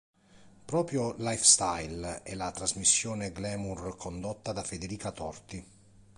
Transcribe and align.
Proprio 0.65 1.13
"Lifestyle" 1.19 2.23
è 2.23 2.33
la 2.33 2.49
trasmissione 2.49 3.31
glamour 3.31 3.95
condotta 3.97 4.51
da 4.51 4.63
Federica 4.63 5.11
Torti. 5.11 5.63